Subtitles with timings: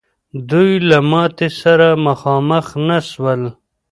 [0.49, 3.41] دوی له ماتي سره مخامخ نه سول.